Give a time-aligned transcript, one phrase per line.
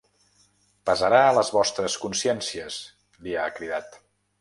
[0.91, 2.83] Pesarà a les vostres consciències,
[3.29, 4.05] li ha cridat.